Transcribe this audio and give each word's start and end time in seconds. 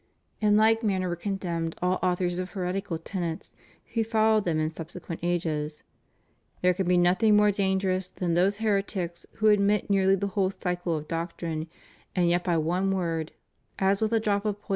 In 0.39 0.57
like 0.57 0.81
manner 0.81 1.07
were 1.09 1.15
con 1.15 1.35
demned 1.35 1.75
all 1.79 1.99
authors 2.01 2.39
of 2.39 2.49
heretical 2.49 2.97
tenets 2.97 3.53
who 3.93 4.03
followed 4.03 4.45
them 4.45 4.59
in 4.59 4.71
subsequent 4.71 5.19
ages. 5.21 5.83
"There 6.63 6.73
can 6.73 6.87
be 6.87 6.97
nothing 6.97 7.37
more 7.37 7.51
dan 7.51 7.79
gerous 7.79 8.11
than 8.11 8.33
those 8.33 8.57
heretics 8.57 9.27
who 9.33 9.49
admit 9.49 9.91
nearly 9.91 10.15
the 10.15 10.29
whole 10.33 10.49
cycle 10.49 10.97
of 10.97 11.07
doctrine, 11.07 11.67
and 12.15 12.27
yet 12.27 12.43
by 12.43 12.57
one 12.57 12.89
word, 12.89 13.31
as 13.77 14.01
with 14.01 14.11
a 14.11 14.19
drop 14.19 14.43
of' 14.43 14.55
S. 14.63 14.69